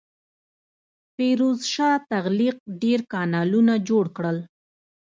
[1.13, 4.37] فیروز شاه تغلق ډیر کانالونه جوړ کړل.